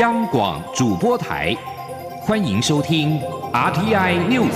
[0.00, 1.54] 央广主播台，
[2.22, 3.20] 欢迎收听
[3.52, 4.50] RTI News。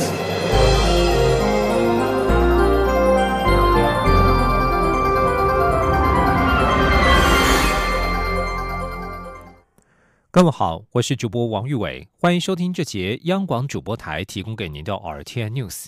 [10.33, 15.85] 各位好，我是主播王玉伟，欢迎收听这节央广主播台提供给您的 RTI News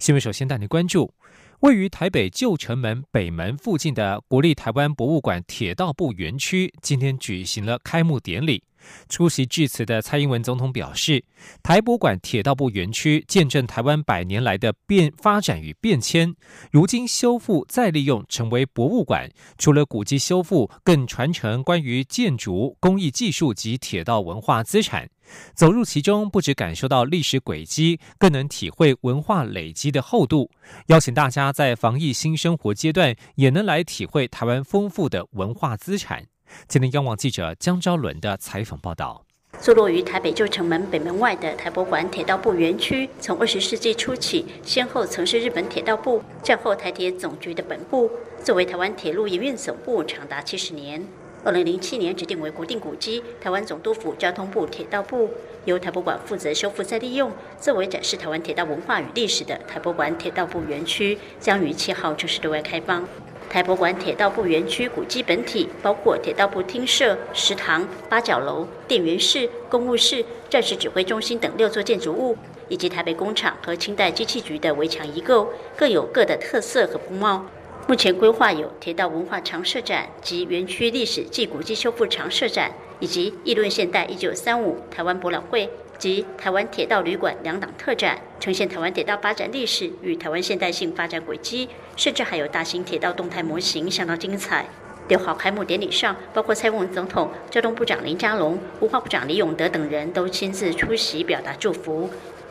[0.00, 0.20] 新闻。
[0.20, 1.14] 首先带您关注。
[1.60, 8.64] 位于台北旧城门北门附近的国立台湾博物馆铁道部园区，今天举行了开幕典礼。
[9.08, 11.24] 出席致辞的蔡英文总统表示，
[11.62, 16.34] 台博馆铁道部园区见证台湾百年来的变发展与变迁，
[16.70, 25.08] 如今修复再利用成为博物馆，除了古迹修复，更传承关于建筑工艺技术及铁道文化资产。
[25.54, 30.50] 走入其中，不只感受到历史轨迹，更能体会文化累积的厚度。
[30.88, 36.26] 邀请大家在防疫新生活阶段，也能来体会台湾丰富的文化资产。
[36.68, 39.24] 今天，央网记者江昭伦的采访报道：
[39.60, 48.10] 坐落于台北旧城门北门外的台博馆铁道部园区，从二十世纪初起，先后曾是日本铁道部、战后台铁总局的本部，
[48.42, 51.04] 作为台湾铁路营运总部长达七十年。
[51.42, 55.30] 二零零七年指定为国定古迹，台湾总督府交通部铁道部
[55.64, 63.08] 由台博馆负责修复再利用，作为展示台湾铁道文化与历史的台博馆铁道部园区，将于七号正式对外开放。
[63.50, 72.38] 台博馆铁道部园区古迹本体包括铁道部厅舍、食堂、八角楼、电源室、公务室、战时指挥中心等六座建筑物，
[72.68, 77.44] 以及台北工厂和清代机器局的围墙遗构，各有各的特色和风貌。
[77.88, 82.70] 目前规划有铁道文化常设展及园区历史暨古迹修复常设展，
[83.00, 85.68] 以及议论现代一九三五台湾博览会。
[86.00, 94.64] 及台湾铁道旅馆两党特展，呈现台湾铁道发展历史与台湾现代性发展轨迹，甚至还有大型铁道动态模型，相当精彩。
[95.08, 102.08] 六号开幕典礼上，包括蔡英文总统、交通部长林佳龙、文化部长李永德等人都亲自出席，表达祝福。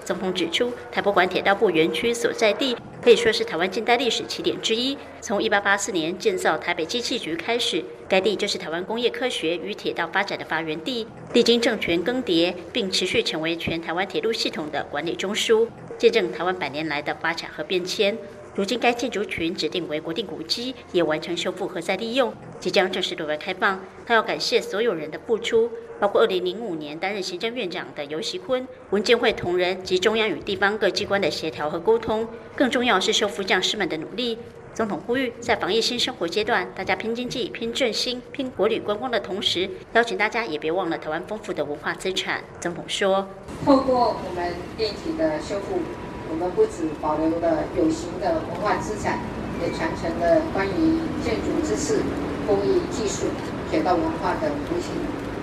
[0.10, 4.98] 曾鹏指出，台北馆铁道部园区所在地可以说是台湾近代历史起点之一。
[5.22, 11.06] 从一八八四年建造台北机器局开始，该地就是台湾工业科学与铁道发展的发源地。
[11.34, 15.68] 历经政权更迭，并持续成为全台湾铁路系统的管理中枢，
[16.00, 18.18] 见证台湾百年来的发展和变迁。
[18.56, 23.80] 如今，该建筑群指定为国定古迹，也完成修复和再利用，即将正式对外开放。
[24.06, 25.70] 他要感谢所有人的付出。
[26.00, 34.38] 包括二零零五年担任行政院长的尤锡坤、文建会同仁及中央与地方各机关的协调和沟通，更重要是修复将士们的努力。
[34.74, 42.42] 总统呼吁，在防疫新生活阶段，大家拼经济、拼振兴、拼国旅观光的同时，邀请大家也别忘了台湾丰富的文化资产。
[42.62, 43.28] 总统说
[43.66, 45.82] ：“透过我们电体的修复，
[46.30, 49.20] 我们不止保留了有形的文化资产，
[49.62, 52.00] 也传承了关于建筑知识、
[52.48, 53.28] 工艺技术、
[53.70, 54.94] 铁道文化的无形。”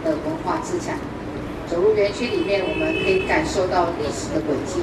[0.07, 1.01] 的文化资产，
[1.67, 4.79] 走入园区里面，我们可以感受到历史的轨迹，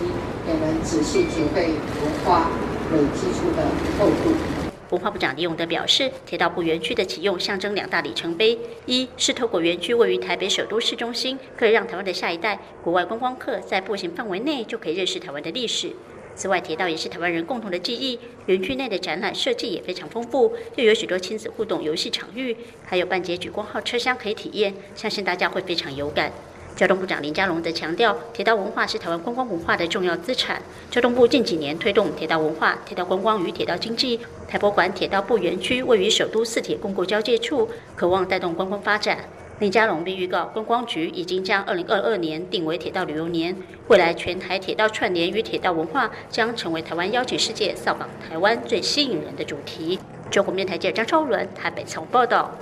[0.45, 2.49] 也能仔细体会文化
[2.91, 3.63] 累积出的
[3.97, 4.52] 厚度。
[4.93, 8.55] 文化部长李永德表示，铁道部园区的启用象征两大里程碑：
[8.85, 15.91] 一是透过园区位于台北首都市中心，可以让台湾的下一代国外观光客在步行范围内就可以认识台湾的历史。
[16.35, 18.19] 此外，铁道也是台湾人共同的记忆。
[18.45, 22.55] 园区内的展览设计也非常丰富，又有许多亲子互动游戏场域，
[22.85, 26.31] 还有半截举光号车厢可以体验，相信大家会非常有感。
[26.75, 30.61] 交通部长林佳龙则强调，铁道文化是台湾观光文化的重要资产。
[30.89, 39.19] 交通部近几年推动铁道文化、铁道观光与铁道经济，台博馆铁道部园区位于首都四铁公构交界处，渴望带动观光发展。
[39.59, 43.55] 林佳龙并预告，观光局已经将二零二二年定为铁道旅游年，
[43.87, 49.99] 未来全台铁道串联与铁道文化将成为台湾邀请世界扫访台湾最吸引人的主题。
[50.31, 52.57] 中国面台记者张超伦台北从报道。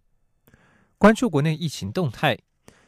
[0.98, 2.38] 关注国内疫情动态，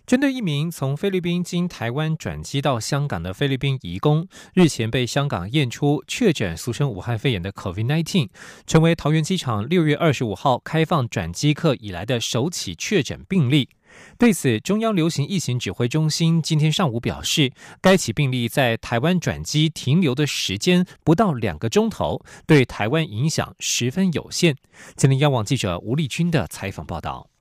[0.05, 8.27] 针对一名从菲律宾经台湾转机到香港的菲律宾移工，日前被香港验出确诊俗称武汉肺炎的 COVID-19，
[8.67, 13.69] 成为桃园机场六月二十五号开放转机客以来的首起确诊病例。
[14.17, 24.57] 对此，中央流行疫情指挥中心今天上午表示，该起病例在台湾转机停留的时间不到两个钟头，对台湾影响十分有限。
[24.97, 27.32] 今天央网记者吴丽君的采访报道。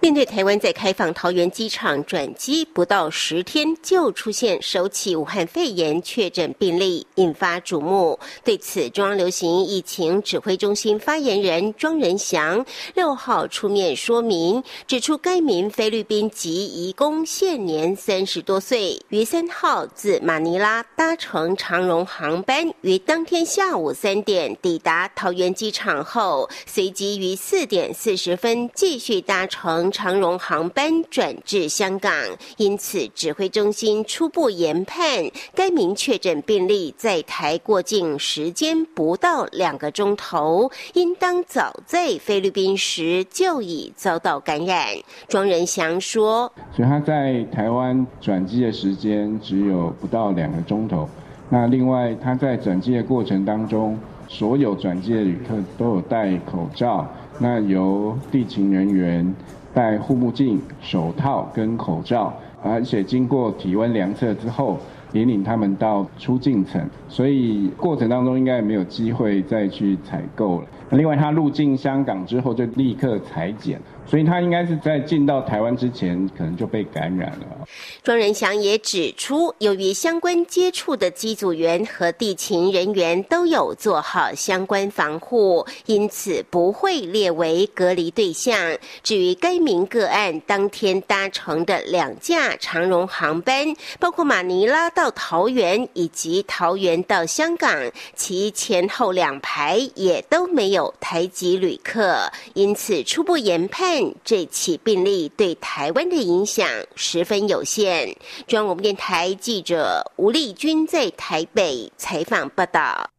[0.00, 8.18] 面对台湾在开放桃园机场转机不到十天就出现首起武汉肺炎确诊病例，引发瞩目。
[8.44, 29.48] 对此，中央流行疫情指挥中心发言人庄仁祥六号出面说明，指出该名菲律宾籍移工现年三十多岁，于三号自马尼拉搭乘长荣航班，于当天下午三点抵达桃园机场后，随即于四点四十分继续搭。
[29.54, 32.12] 乘长荣航班转至香港，
[32.56, 44.88] 因此指挥中心初步研判，该名确诊病例在台过境时间不到两个钟头，应当早在菲律宾时就已遭到感染。
[45.28, 51.08] 庄仁祥说：“所以他在台湾转机的时间只有不到两个钟头。
[51.48, 53.96] 那另外他在转机的过程当中，
[54.26, 57.08] 所有转机的旅客都有戴口罩。”
[57.38, 59.34] 那由地勤人员
[59.72, 62.32] 戴护目镜、手套跟口罩，
[62.62, 64.78] 而且经过体温量测之后，
[65.12, 70.66] 引领他们到出境层，所以过程当中应该没有机会再去采购了。
[70.90, 73.80] 另外，他入境香港之后就立刻裁剪。
[74.06, 77.66] 所以他应该是在进到台湾之前，可能就被感染了。
[78.02, 88.54] 庄仁祥也指出，由于相关接触的机组员和地勤人员都有做好相关防护，因此不会列为隔离对象。
[89.02, 103.93] 至于该名个案当天搭乘的两架长荣航班，包括马尼拉到桃园以及桃园到香港，其前后两排也都没有台籍旅客，因此初步研判。
[104.24, 108.16] 这起病例对台湾的影响十分有限。
[108.46, 113.10] 中央广播电台记者吴丽君在台北采访报道。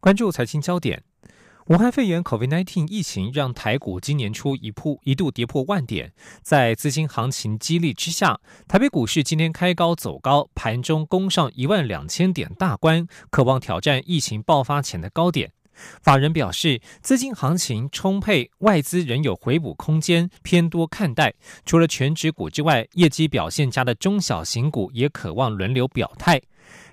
[0.00, 1.02] 关注财经焦点，
[1.66, 6.12] 武汉肺炎 （COVID-19） 疫情让台股今年初一铺一度跌破万点，
[6.42, 15.52] 在资金行情激励之下，台北股市今天开高走高，盘中攻上一万两千点大关，渴望挑战疫情爆发前的高点。
[16.02, 21.34] 法人表示，资金行情充沛，外资仍有回补空间，偏多看待。
[21.64, 26.40] 除了全指股之外，业绩表现佳的中小型股也渴望轮流表态。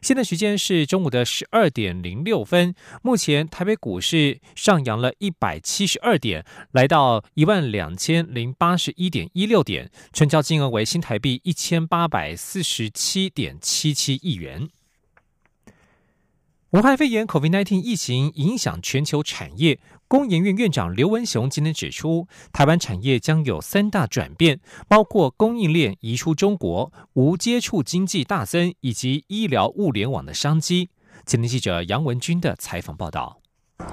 [0.02, 14.70] 现在时间是中午的十二点零六分，目前台北股市上扬了一百七十二点，来到一万两千零八十一点一六点，成交金额为新台币一千八百四十七点七七亿元。
[16.76, 19.80] 武汉肺炎 （COVID-19） 疫情影响全球产业，
[20.10, 30.90] 工研院院长刘文雄今天指出，台湾产业将有三大转变，包括供应链移出中国、无接触经济大增，以及医疗物联网的商机。
[31.24, 33.40] 今天记者杨文军的采访报道。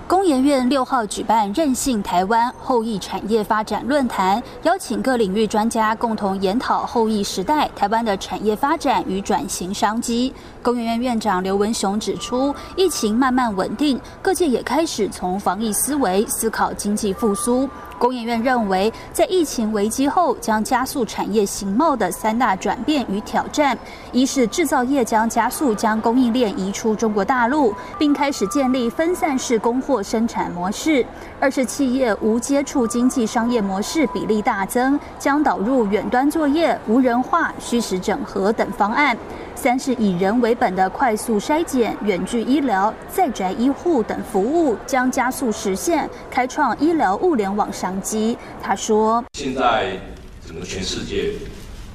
[0.07, 10.33] 工研院六号举办韧性台湾后裔产业发展论坛，邀请各领域专家共同研讨后疫时代台湾的产业发展与转型商机。
[10.63, 17.69] 工研院院长刘文雄指出，疫情慢慢稳定，各界也开始从防疫思维思考经济复苏。
[18.03, 23.79] 工研院认为，在疫情危机后，将加速产业形貌的三大转变与挑战：
[24.11, 31.05] 一是制造业将加速将供应链移出中国大陆，并开始建立分散式供货生产模式；
[31.39, 39.17] 二是企业无接触经济商业模式比例大增，将导入远端作业、无人化、虚实整合等方案。
[39.55, 48.37] 三是以人为本的快速筛检、远距医疗、在宅医护等服务将加速实现，开创医疗物联网商机。
[48.61, 49.99] 他说：“现在
[50.47, 51.33] 整个全世界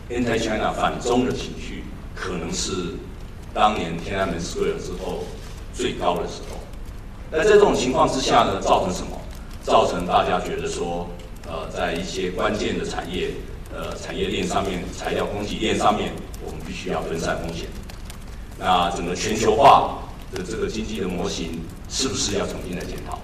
[0.09, 1.83] ，anti-China 反中的情绪，
[2.15, 2.71] 可能是
[3.54, 5.24] 当年天安门示威之后
[5.74, 6.57] 最高的时候。
[7.30, 9.12] 那在这种情况之下呢，造成什么？
[9.63, 11.06] 造成大家觉得说，
[11.45, 13.31] 呃，在一些关键的产业，
[13.74, 16.12] 呃，产业链上面、材料供给链上面。”
[16.45, 17.68] 我们必须要分散风险。
[18.57, 20.00] 那整个全球化
[20.31, 23.19] 的这个经济的模型，是不是要重新来检讨？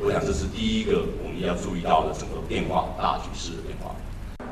[0.00, 3.94] 我想这是第一个我们要注意到的整个变化大局势的变化。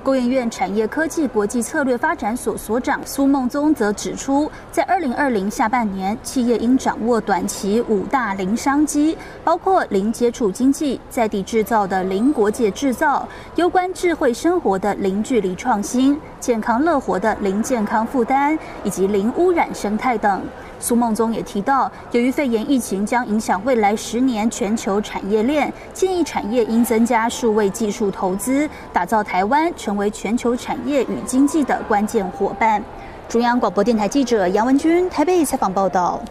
[0.02, 20.42] 工研院产业科技国际策略发展所所长苏孟宗则指出，在二零二零下半年，企业应掌握短期五大零商机，包括零接触经济、在地制造的零国界制造、攸关智慧生活的零距离创新、健康乐活的零健康负担，以及零污染生态等。
[20.80, 32.82] 苏孟宗也提到，由于肺炎疫情将影响未来十年全球产业链，建议产业应增加数位技术投资，打造台湾成为全球产业与经济的关键伙伴。
[33.28, 36.25] 中央广播电台记者杨文君台北采访报道。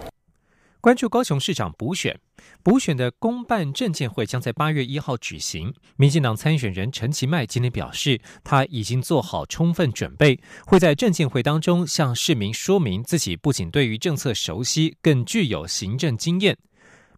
[0.81, 2.19] 关注高雄市长补选。
[2.63, 5.71] 补选的公办证监会将在八月一号举行。
[5.95, 16.57] 民进党参选人陈其迈今天表示，他已经做好充分准备，会在证监会当中向市民说明自己不仅对于政策熟悉，更具有行政经验。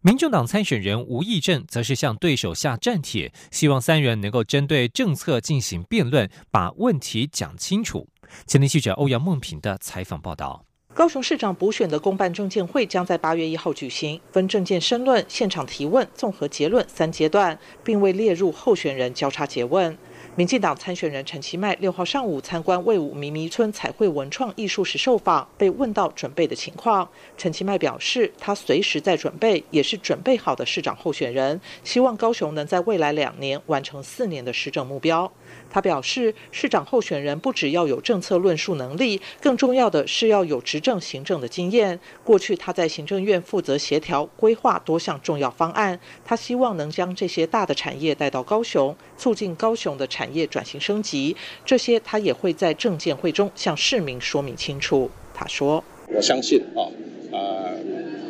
[0.06, 8.06] 民众党参选人吴益政则是向对手下战帖，希望三人能够针对政策进行辩论，把问题讲清楚。
[8.46, 10.62] 前天记者欧阳梦平的采访报道。
[10.92, 19.96] 高雄市长补选的公办证件会将在八月一号举行，分证件申论、现场提问、综合结论三阶段，并未列入候选人交叉诘问。
[20.36, 35.30] 民进党参选人陈其迈六号上午参观魏武迷迷村彩绘文创艺术时受访，被问到准备的情况，陈其迈表示，他随时在准备，也是准备好的市长候选人，希望高雄能在未来两年完成四年的施政目标。
[35.74, 41.98] 他表示，市长候选人不只要有政策论述能力，更重要的是要有执政行政的经验。
[42.22, 51.34] 过去他在行政院负责协调规划多项重要方案，他希望能将这些大的产业带到高雄，促进高雄的产业转型升级。
[51.66, 55.10] 这些他也会在政见会中向市民说明清楚。
[55.34, 55.82] 他说
[56.14, 56.86] ：“我相信啊，
[57.32, 57.76] 呃，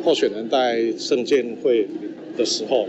[0.03, 1.87] 候选人在政见会。”
[2.35, 2.85] 的时候，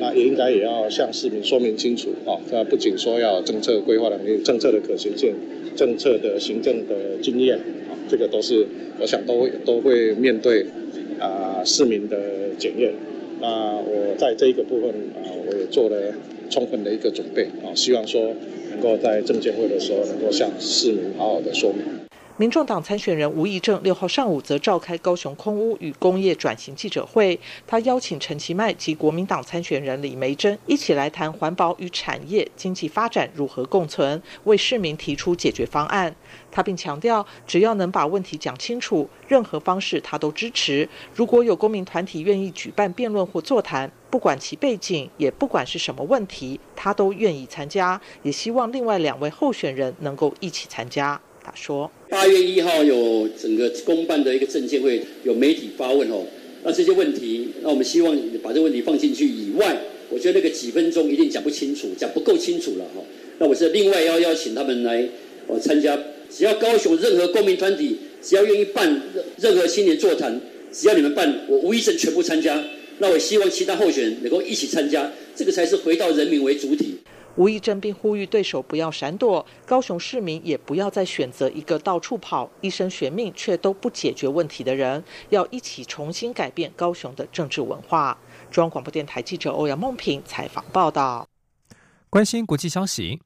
[0.00, 2.38] 那也应该也要向市民说明清楚啊！
[2.50, 5.34] 这不仅说要政策规划的能力、政策的可行性、
[5.76, 8.66] 政策的行政的经验啊，这个都是
[9.00, 10.66] 我想都会都会面对
[11.18, 12.16] 啊市民的
[12.58, 12.92] 检验。
[13.40, 15.96] 那我在这一个部分啊，我也做了
[16.50, 18.34] 充分的一个准备啊，希望说
[18.70, 22.07] 能够在证监会的时候能够向市民好好的说明。
[22.40, 36.14] 民众党参选人吴怡正六号上午则召开高雄空屋与工业转型记者会，他邀请陈其迈及国民党参选人李梅珍一起来谈环保与产业经济发展如何共存，为市民提出解决方案。
[36.52, 40.88] 他并强调，只要能把问题讲清楚，任何方式他都支持。
[41.12, 48.00] 如果有公民团体愿意举办辩论或座谈，不管其背景，也不管是什么问题，他都愿意参加。
[48.22, 51.20] 也希望另外两位候选人能够一起参加。
[51.54, 51.90] 说。
[52.08, 56.24] 八月一号有整个公办的一个证监会，有媒体发问哦。
[56.64, 59.78] 那这些问题，那我们希望把这个问题放进去以外，
[60.10, 63.02] 我觉得那个几分钟一定讲不清楚，讲不够清楚了哈。
[63.38, 65.08] 那我是另外要邀请他们来
[65.46, 65.96] 哦参加，
[66.30, 69.00] 只要高雄任何公民团体，只要愿意办
[69.38, 70.40] 任何青年座谈，
[70.72, 72.62] 只要你们办，我吴医生全部参加。
[72.98, 76.94] 那我希望其他候选人能够一起参加，这个才是回到人民为主体。
[77.38, 88.18] 吴益正并呼吁对手不要闪躲，高雄市民也不要再选择一个到处跑、一生悬命却都不解决问题的人，要一起重新改变高雄的政治文化。
[88.50, 91.24] 中央广播电台记者欧阳梦平采访报道。
[92.10, 93.20] 关心国际消息，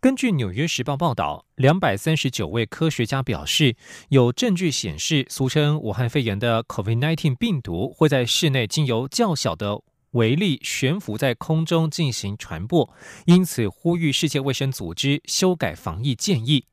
[0.00, 3.74] 根据《纽约时报》报道，两百三十九位科学家表示，
[4.10, 9.80] 有证据显示，俗称武汉肺炎的 COVID-19 病毒会在室内经由较小的。
[10.12, 12.92] 为例，悬浮在空中进行传播，
[13.26, 16.64] 因此呼吁世界卫生组织修改防疫建议。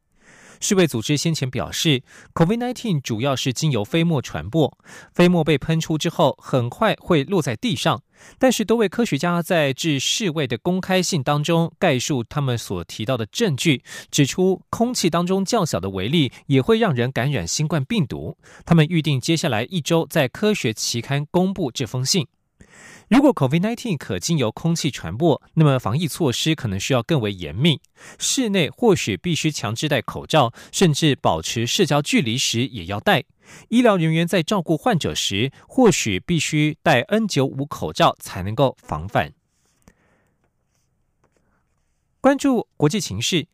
[0.62, 2.02] 世卫组织先前表示
[2.34, 4.78] ，COVID-19 主要是经由飞沫传播，
[5.14, 8.02] 飞沫被喷出之后，很快会落在地上。
[8.40, 18.38] 但是多位科学家在致世卫的公开信当中概述他们所提到的证据，指出空气当中较小的微粒也会让人感染新冠病毒。
[18.66, 22.26] 他们预定接下来一周在科学期刊公布这封信。
[23.08, 27.80] 如果 COVID-19 可经由空气传播，那么防疫措施可能需要更为严密。
[28.18, 33.24] 室内或许必须强制戴口罩，甚至保持社交距离时也要戴。
[33.70, 39.34] 医疗人员在照顾患者时，或许必须戴 N95 口罩才能够防范。
[42.20, 43.48] 关注国际情势。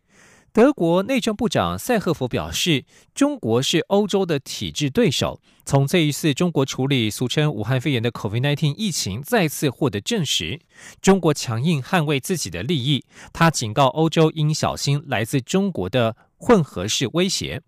[0.53, 2.84] 德国内政部长塞赫夫表示，
[3.15, 5.39] 中国是欧洲的体制对手。
[5.63, 10.60] 从这一次中国处理俗称武汉肺炎的 COVID-19 疫情再次获得证实，
[11.01, 13.05] 中国强硬捍卫自己的利益。
[13.31, 17.62] 他警告欧洲应小心来自中国的混合式威胁。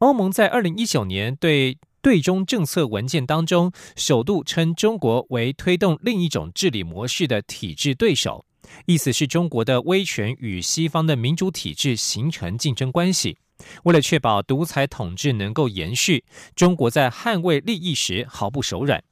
[0.00, 8.44] 欧盟在二零一九年对对中政策文件当中，首度称中国为推动另一种治理模式的体制对手。
[8.86, 13.38] 意思是中国的威权与西方的民主体制形成竞争关系。
[13.84, 16.24] 为了确保独裁统治能够延续，
[16.56, 19.04] 中国在捍卫利益时毫不手软。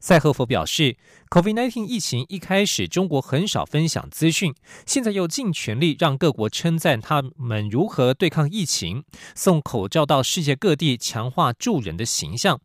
[0.00, 0.98] 塞赫夫表示
[1.30, 12.60] ，COVID-19 疫情一开始，中国很少分享资讯，现在又尽全力让各国称赞他们如何对抗疫情，送口罩到世界各地，强化助人的形象。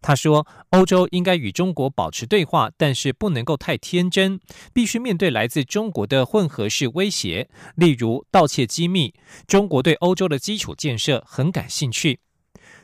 [0.00, 4.40] 他说：“欧洲应该与中国保持对话，但是不能够太天真，
[4.72, 9.14] 必须面对来自中国的混合式威胁，例如盗窃机密。
[9.46, 12.20] 中国对欧洲的基础建设很感兴趣。”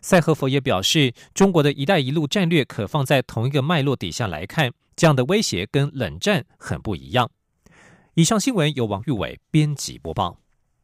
[0.03, 7.31] 赛赫佛也表示，中国的一带一路战略可放在同一个脉络底下来看，这样的威胁跟冷战很不一样。
[8.15, 10.42] 以上新闻由王玉伟编辑播报。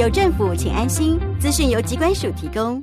[0.00, 1.20] 有政府，请安心。
[1.38, 2.82] 资讯由机关署提供。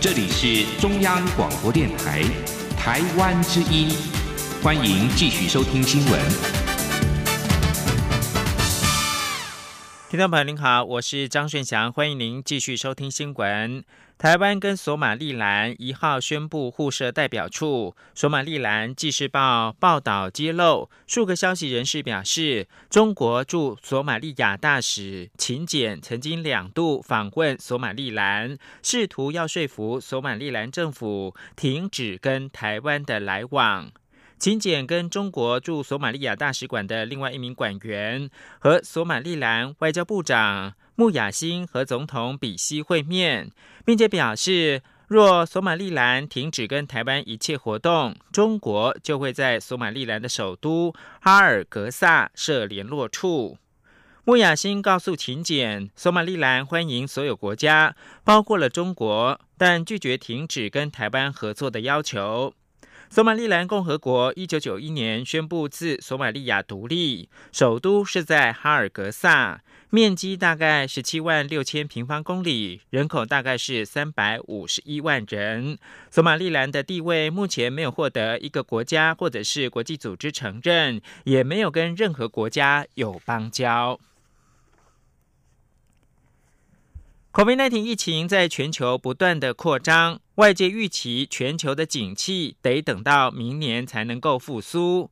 [0.00, 2.22] 这里是中央广播电台
[2.78, 3.94] 台湾之音，
[4.62, 6.18] 欢迎继续收听新闻。
[10.08, 13.84] 听众朋友您好，我是张顺祥，欢迎您继续收听新闻。
[14.18, 17.94] 台湾跟索马利兰一号宣布互设代表处。
[18.14, 33.92] 索马利兰《纪事报》报道揭露，数个消息人士表示，中国驻索马利亚大使秦简曾经两度访问索马利兰，试图要说服索马利兰政府停止跟台湾的来往。
[34.38, 40.72] 秦简跟中国驻索马利亚大使馆的另外一名馆员和索马利兰外交部长。
[40.96, 43.50] 穆雅辛和总统比希会面，
[43.84, 53.58] 并且表示，若索马利兰停止跟台湾一切活动，中国就会在索马利兰的首都哈尔格萨设联络处。
[54.24, 62.54] 穆雅辛告诉秦简，索马利兰欢迎所有国家，包括了中国，但拒绝停止跟台湾合作的要求。
[63.08, 69.60] 索马利兰共和国一九九一年宣布自索马利亚独立，首都是在哈尔格萨。
[69.90, 75.78] 面积大概十七万六千平方公里，人口大概是三百五十一万人。
[76.10, 83.98] 索马利兰的地位目前没有获得一个国家或者是国际组织承认，也没有跟任何国家有邦交。
[87.32, 95.10] COVID-19 疫情在全球不断的扩张，外界预期全球的景气得等到明年才能够复苏。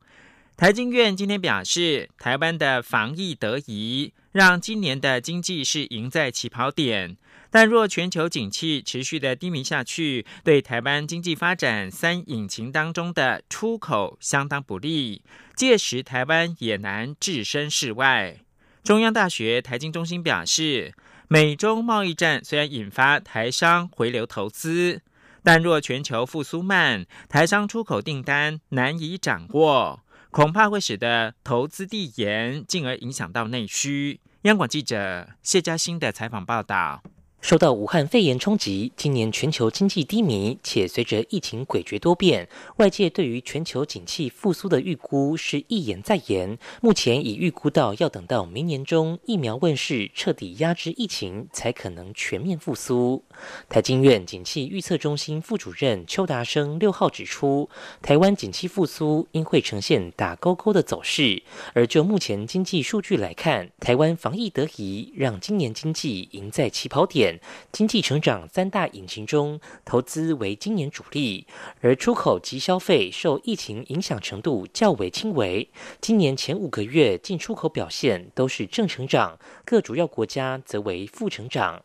[0.57, 4.13] 台经院今天表示，台湾的防疫得宜。
[4.31, 7.17] 让今年的经济是赢在起跑点，
[7.49, 15.21] 但若全球景气持续的低迷下去，对台湾经济发展三引擎当中的出口相当不利，
[15.55, 18.39] 届时台湾也难置身事外。
[18.83, 20.93] 中央大学台经中心表示，
[21.29, 25.01] 美中贸易战虽然引发台商回流投资，
[25.43, 30.01] 但若全球复苏慢，台商出口订单难以掌握。
[30.35, 34.19] 恐怕会使得投资递延，进而影响到内需。
[34.41, 37.01] 央广记者谢嘉欣的采访报道。
[37.39, 46.57] 受到武汉肺炎冲击，今年全球经济低迷，且随着疫情诡谲多变，外界对于全球景气复苏的预估是一延再延。
[46.81, 53.23] 目前已预估到要等到明年中疫苗问世，彻底压制疫情，才可能全面复苏。
[53.69, 57.69] 台经院景气预测中心副主任邱达生六号指出，
[58.01, 61.43] 台湾景气复苏应会呈现打勾勾的走势，
[61.73, 67.39] 而就目前经济数据来看，台湾防疫得宜，让今年经济赢在起跑点。
[67.71, 71.47] 经济成长三大引擎中，投资为今年主力，
[71.81, 75.69] 而出口及消费受疫情影响程度较为轻微。
[76.01, 81.83] 今年前五个月进出口表现都是正成长，各主要国家则为负成长。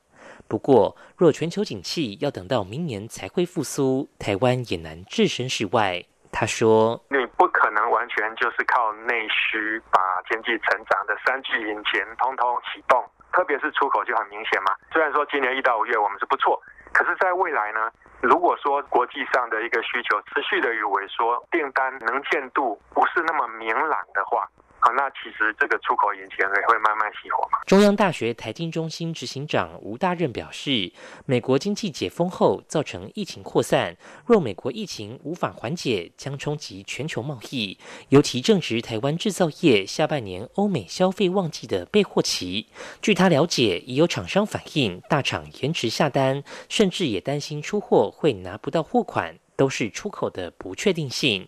[0.51, 6.03] 不过，若全球景气要等到明年才会复苏，台湾也难置身事外。
[6.33, 12.99] 他说：“你不可能完全就是靠内需把经济成长的三巨引擎通通启动。”
[13.31, 16.61] 特别是出口就很明显嘛，虽然说今年一到五月我们是不错，
[16.93, 17.89] 可是在未来呢，
[18.21, 24.51] 如果说国际上的一个需求持续的有萎缩，订单能见度不是那么明朗的话。
[24.81, 27.59] 啊，那其实这个出口引擎也会慢慢熄火嘛。
[27.67, 30.93] 中央大学台经中心执行长吴大任表示，
[31.27, 42.69] 美国经济解封后造成疫情扩散，若美国疫情无法缓解，将冲击全球贸易，尤其正值台湾制造业下半年欧美消费旺季的备货期。
[43.03, 49.39] 据他了解，已有厂商反映大厂延迟下单，甚至也担心出货会拿不到货款。
[49.61, 51.47] 都是出口的不确定性。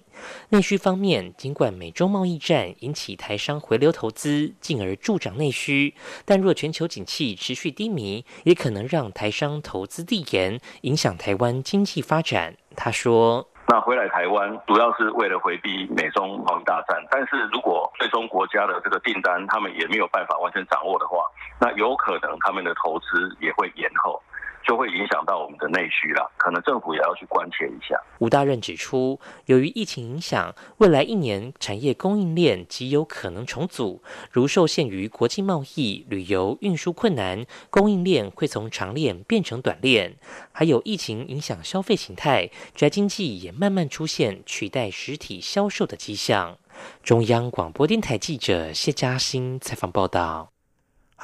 [0.51, 5.94] 内需方面，尽管美中贸易战引起台商回流投资，进而助长内需，
[6.27, 12.55] 但若全球景气持续低迷，也可能让台商投资递延，影响台湾经济发展。
[12.77, 21.25] 他说：“那回来台湾主要是为了回避美中贸易大战，但是如果最终国家的这个订单他们也没有办法完全掌握的话，
[21.59, 24.20] 那有可能他们的投资也会延后。”
[24.66, 28.01] 就会影响到我们的内需了，可能政府也要去关切一下。
[28.18, 40.12] 吴大任指出，由于疫情影响，未来一年产业供应链极有可能重组，如受限于国际贸易、旅游运输困难，供应链会从长链变成短链；
[40.53, 46.59] 还有疫情影响消费形态，宅经济也慢慢出现取代实体销售的迹象。
[47.03, 50.51] 中央广播电台记者谢嘉欣采访报道。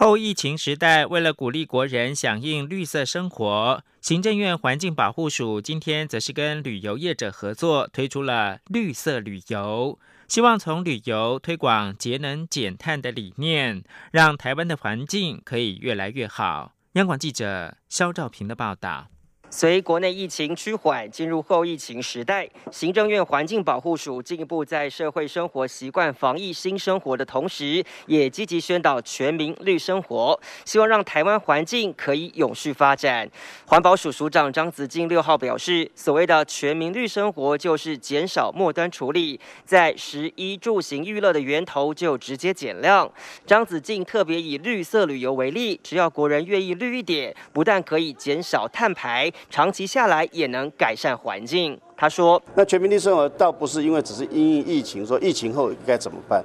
[0.00, 9.98] 后疫情时代，为了鼓励国人响应绿色生活，行政院环境保护署今天则是跟旅游业者合作，推出了绿色旅游。
[10.28, 13.82] 希望从旅游推广节能减碳的理念，
[14.12, 16.74] 让台湾的环境可以越来越好。
[16.92, 19.08] 央广记者肖兆平的报道。
[19.50, 33.26] 随国内疫情趋缓，进入后疫情时代，行政院环境保护署进一步在社会生活习惯防疫新生活的同时，也积极宣导全民绿生活，希望让台湾环境可以永续发展。
[33.66, 43.10] 环保署署长张子静六号表示，所谓的全民绿生活，就是减少末端处理，在食衣住行娱乐的源头就直接减量。
[43.46, 49.32] 张子静特别以绿色旅游为例，只要国人愿意绿一点，不但可以减少碳排。
[49.50, 51.78] 长期下来也能改善环境。
[51.96, 56.44] 他说：“那全民的生活倒不是因为只是因疫情，说疫情后该怎么办，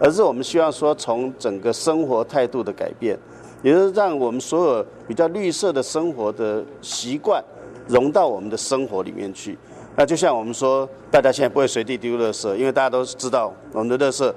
[0.00, 3.18] 而是我们希望说从整个生活态度的改变，
[3.62, 7.44] 也就是让我们所有比较绿色的生活的习惯
[7.86, 9.58] 融到我们的生活里面去。
[9.96, 14.32] 那就像我们说，大家现在不会随地丢垃圾，因为大家都知道我们的垃圾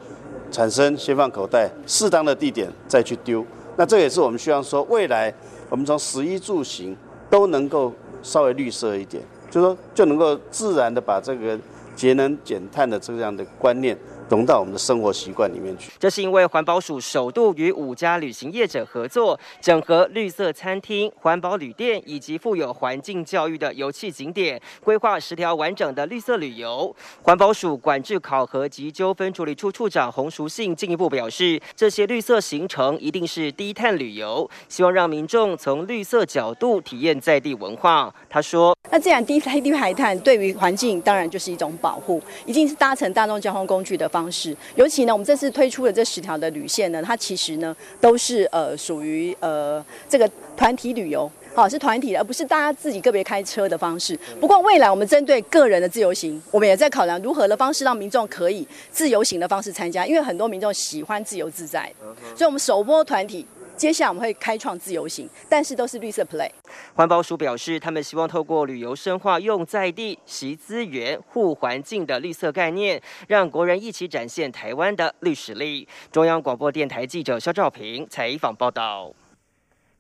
[0.52, 3.46] 产生先放口袋，适当的地点再去丢。
[3.78, 5.34] 那这也是我们希望说，未来
[5.70, 6.96] 我们从食衣住行
[7.38, 11.58] 都能够。”稍微绿色一点，就是说就能够自然的把这个
[11.96, 13.98] 节能减碳的这样的观念。
[14.30, 15.92] 融到我们的生活习惯里面去。
[16.00, 26.96] 这是因为环保署首度与五家旅行业者合作，整合绿色餐厅、环保旅店以及富有环境教育的油气景点，规划十条完整的绿色旅游。
[27.24, 38.14] 环保署管制考核及纠纷处理处处长洪淑信进一步表示，这些绿色行程一定是低碳旅游，希望让民众从绿色角度体验在地文化。
[38.30, 54.18] 他说：“那这样低低低排碳对于环境当然就是一种保护，一定是搭乘大众交通工具的。”方式，尤其呢，我们这次推出的这十条的旅线呢，它其实呢都是呃属于呃这个团体旅游，好是团体的，而不是大家自己个别开车的方式。
[54.40, 61.92] 不过未来我们针对个人的自由行，我们也在考量如何的方式让民众可以自由行的方式参加，因为很多民众喜欢自由自在，
[62.34, 63.46] 所以我们首播团体。
[63.78, 66.50] 接下来我们会开创自由行，但是都是绿色 play。
[66.96, 75.88] 环保署表示，他们希望透过旅游深化用在地、习资源、护环境的绿色概念，让国人一起展现台湾的绿实力。
[76.12, 79.14] 中央广播电台记者肖兆平采访报道。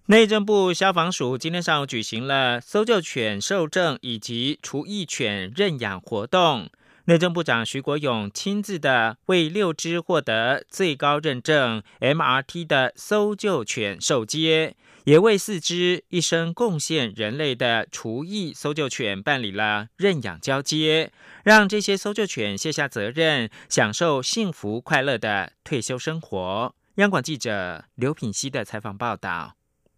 [0.07, 6.69] 内政部消防署今天上午举行了搜救犬受证以及除役犬认养活动。
[7.07, 21.13] 内政部长徐国勇亲自的为六只获得最高认证 MRT 的搜救犬受接，也为四只一生贡献人类的厨艺搜救犬办理了认养交接，
[21.45, 26.75] 让这些搜救犬卸下责任，享受幸福快乐的退休生活。
[26.95, 29.53] 央广记者刘品熙的采访报道。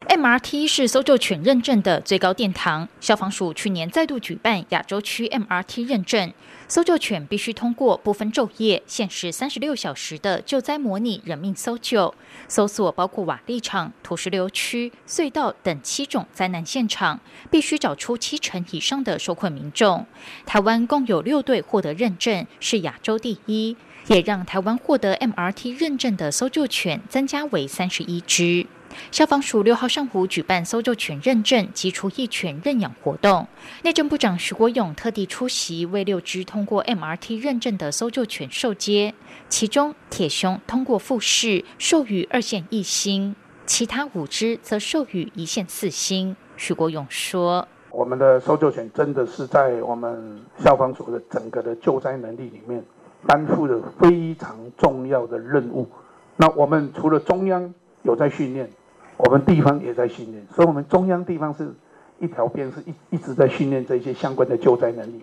[0.08, 6.34] MRT 是搜救犬认证的最高殿堂，消防署去年再度举办亚洲区 MRT 认证。
[6.70, 12.14] 搜救犬必须通过不分昼夜、限时三十六小时的救灾模拟人命搜救，
[12.48, 17.20] 搜索包括瓦砾场、土石流区、隧道等七种灾难现场，
[17.52, 20.06] 必须找出七成以上的受困民众。
[20.46, 23.76] 台湾共有六队获得认证，是亚洲第一，
[24.08, 28.66] 也让台湾获得 MRT 认证的搜救犬增加为三十一只。
[29.12, 33.48] 消防署六号上午举办搜救犬认证及除疫犬认养活动，
[33.84, 39.14] 内政部长徐国勇特地出席，为六只通过 MRT 认证的搜救犬授接。
[39.48, 46.36] 其中铁熊通过复试，授予二线一星，其他五只则授予一线四星。
[46.56, 52.84] 徐国勇说：“我们的搜救犬真的是在我们消防署的整个的救灾能力里面，
[53.26, 55.88] 担负着非常重要的任务。
[56.36, 57.74] 那我们除了中央
[58.10, 58.70] 有在训练。”
[59.18, 61.76] 我们地方也在训练，所以我们中央地方是
[62.20, 65.22] 一条边，是一一直在训练这些相关的救灾能力。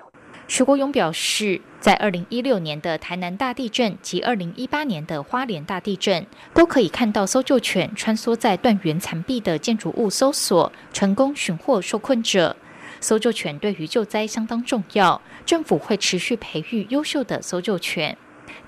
[0.48, 12.54] 徐国勇表示，在二零一六年的台南大地震及二零一八年的花莲大地震，都可以看到搜救犬穿梭在断垣残壁的建筑物搜索，成功寻获受困者。
[13.00, 18.16] 搜救犬对于救灾相当重要，政府会持续培育优秀的搜救犬。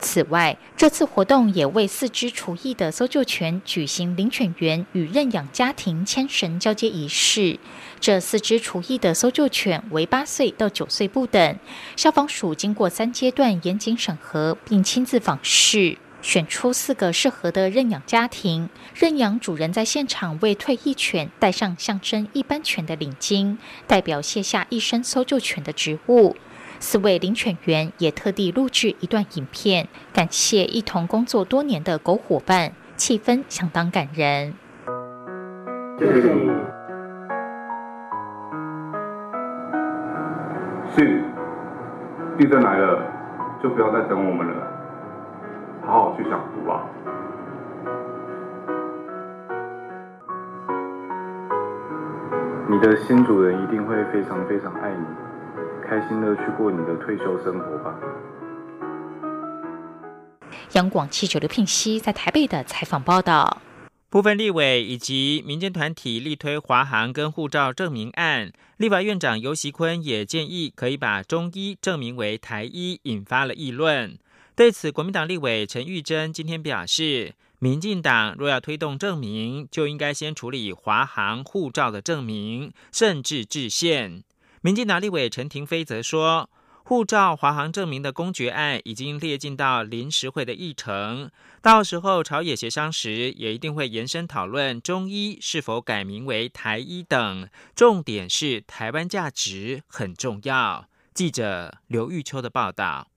[0.01, 7.59] 此外，这次活动也为四只厨艺的搜救犬举行领犬员与认养家庭牵绳交接仪式。
[8.01, 11.59] 这四只厨艺的搜救犬为八岁到九岁不等。
[11.97, 18.69] 消防署经过三阶段严谨审核，并亲自访视，选出四个适合的认养家庭。
[18.95, 23.57] 认养主人在现场为退役犬戴上象征一般犬的领巾，
[23.87, 26.37] 代表卸下一身搜救犬的职务。
[26.81, 34.55] 四位领犬员也特地录制一段影片，感谢一同工作多年的狗伙伴，气氛相当感人。
[40.97, 41.23] 是，
[42.39, 43.03] 地震来了，
[43.63, 44.67] 就不要再等我们了，
[45.85, 46.87] 好好去享福吧。
[52.71, 55.07] 你的新主人一定会非常非常爱你，
[55.89, 57.99] 开心的去过你的退休生活吧。
[60.73, 63.63] 央广记者刘聘熙在台北的采访报道。
[64.11, 74.19] 部分立委以及民间团体力推华航跟护照证明案，立法院长游锡坤也建议可以把中医证明为台医，引发了议论。
[74.55, 84.23] 对此，国民党立委陈玉珍今天表示，民进党若要推动证明，就应该先处理华航护照的证明，甚至制宪。
[84.61, 86.51] 民进党立委陈廷飞则说。
[86.85, 97.47] 护照华航证明的公决案已经列进到临时会的议程，到时候朝野协商时，也一定会延伸讨论中医是否改名为台医等。
[97.77, 100.89] 重点是台湾价值很重要。
[101.13, 103.09] 记者刘玉秋的报道。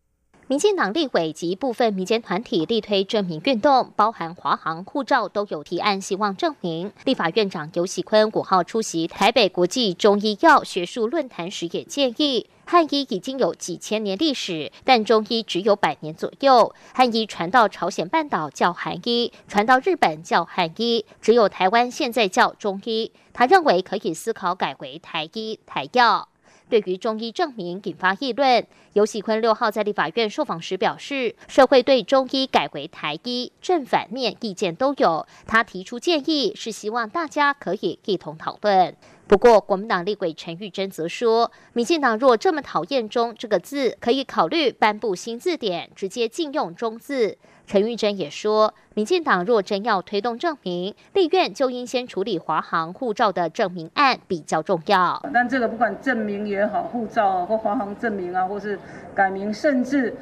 [0.51, 6.91] 民进党立委及部分民间团体力推证明运动，包含华航护照都有提案，希望证明。
[7.05, 12.49] 立法院长游喜坤五号出席台北国际中医药学术论坛时，也建议。
[12.65, 16.75] 汉医已经有几千年历史，但中医只有百年左右。
[16.93, 23.13] 汉医传到朝鲜半岛叫韩医，传到日本叫汉医，只有台湾现在叫中医。
[23.31, 26.27] 他认为可以思考改为台医台药。
[26.71, 35.27] 对于中医证明引发议论，尤喜坤六号在立法院受访时表示，社会对中医改为台医正反面意见都有。
[35.45, 38.95] 他提出建议是希望大家可以一同讨论。
[39.27, 47.37] 不过，国民党立委陈玉珍则说，民进党若这么讨厌“中”这个字，可以考虑颁布新字典，直接禁用“中”字。
[47.71, 55.23] 陈玉珍也说，民进党若真要推动证明，立院就应先处理华航护照的证明案比较重要。
[55.33, 58.77] 但这个不管证明也好，护照啊或华航证明啊，或是
[59.15, 60.13] 改名，甚至，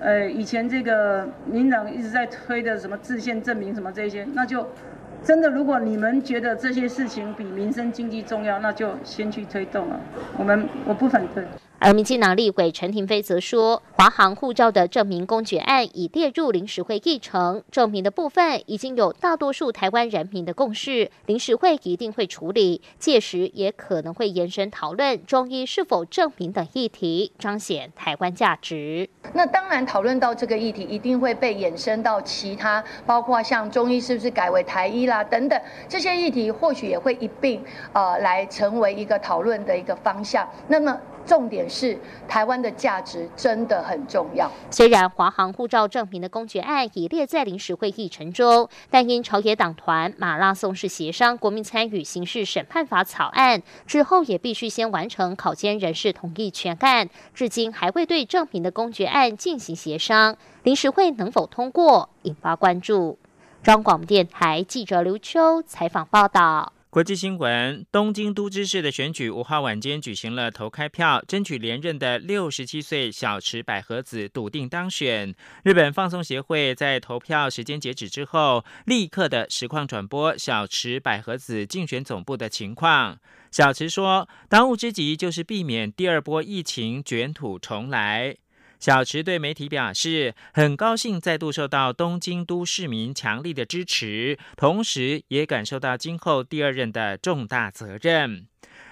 [0.00, 4.66] 呃，以前这个民党一直在推的什么自宪证明什么这些，那就。
[5.20, 10.00] 真的，如果你们觉得这些事情比民生经济重要，那就先去推动了。
[10.38, 11.44] 我们我不反对。
[11.80, 29.08] 而民进党立委陈廷飞则说，华航护照的证明公决案已列入临时会议程，证明的部分已经有大多数台湾人民的共识，临时会一定会处理，届时也可能会延伸讨论中医是否证明等议题，彰显台湾价值。
[29.34, 37.62] 那当然，讨论到这个议题，一定会被延伸到其他，包括像中医是不是改为台医啦等等这些议题，或许也会一并
[37.92, 40.48] 呃来成为一个讨论的一个方向。
[40.66, 40.98] 那么。
[41.28, 44.50] 重点是台湾的价值真的很重要。
[44.70, 60.34] 虽然华航护照证明的公决案已列在临时会议程中，但因朝野党团马拉松式协商国民参与刑事审判法草案之后，也必须先完成考监人士同意全案，至今还未对证明的公决案进行协商。
[60.62, 63.18] 临时会能否通过，引发关注。
[63.62, 66.72] 中广电台记者刘秋采访报道。
[66.98, 75.32] 国际新闻：东京都知事的选举五号晚间举行了投开票，争取连任的六十七岁小池百合子笃定当选。
[75.62, 83.20] 日本放送协会在投票时间截止之后，立刻的实况转播小池百合子竞选总部的情况。
[83.52, 88.34] 小池说：“当务之急就是避免第二波疫情卷土重来。”
[88.78, 98.46] 小池对媒体表示，很高兴再度受到东京都市民强力的支持，同时也感受到今后第二任的重大责任。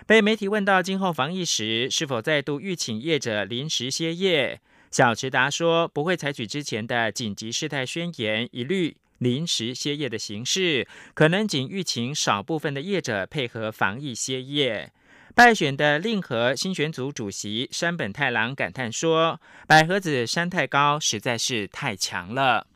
[0.07, 14.93] 被媒体问到今后防疫时是否再度预请业者临时歇业，小池答说不会采取之前的紧急事态宣言，一律临时歇业的形式，可能仅预请少部分的业者配合防疫歇业。
[15.37, 22.67] 败选的令和新选组主席山本太郎感叹说：“百合子山太高，实在是太强了。”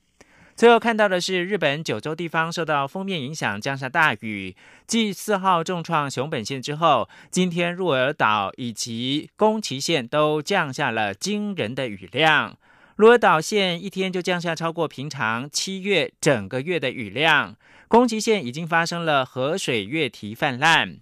[0.55, 4.55] 最后看到的是，日本九州地方受到封面影响，降下大雨。
[4.87, 12.59] 继四号重创熊本县之后，今天鹿儿岛以及宫崎县都降下了惊人的雨量。
[12.96, 17.57] 鹿儿岛县一天就降下超过平常七月整个月的雨量，
[17.88, 20.99] 宫崎县已经发生了河水越堤泛滥。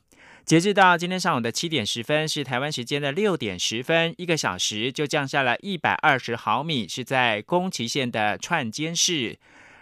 [0.48, 9.38] 截至到今天上午的七点十分，是台湾时间的六点十分，一个小时就降下了一百二十毫米，是在宫崎县的串间市，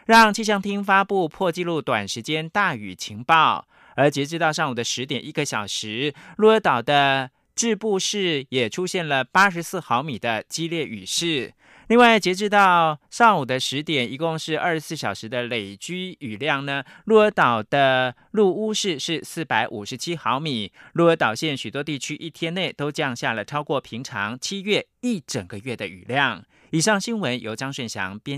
[0.06, 3.68] 让气象厅发布破纪录短时间大雨情报。
[3.94, 11.54] 而截至到上午的十点一个小时，鹿儿岛的志布市也出现了八十四毫米的激烈雨势。
[11.88, 16.82] 另外，截至到上午的十点，一共是二十四小时的累积雨量呢。
[17.04, 26.42] 鹿儿岛的鹿屋市是四百五十七毫米，鹿儿岛县许多地区一天内都降下了超过平常七月一整个月的雨量。
[26.70, 28.34] 以上新闻由张顺祥编。